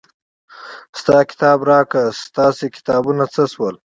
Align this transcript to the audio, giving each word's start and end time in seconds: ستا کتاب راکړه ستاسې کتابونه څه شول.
ستا 0.99 1.17
کتاب 1.29 1.59
راکړه 1.71 2.05
ستاسې 2.25 2.65
کتابونه 2.75 3.23
څه 3.33 3.43
شول. 3.53 3.75